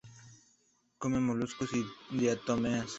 [0.97, 2.89] Come moluscos y diatomeas.